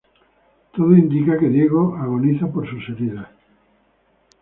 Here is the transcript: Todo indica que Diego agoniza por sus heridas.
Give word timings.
Todo 0.75 0.95
indica 1.03 1.37
que 1.39 1.47
Diego 1.55 1.83
agoniza 1.95 2.47
por 2.51 2.67
sus 2.67 2.83
heridas. 2.89 3.29